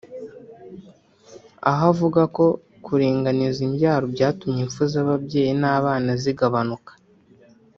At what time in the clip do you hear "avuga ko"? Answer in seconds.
1.91-2.45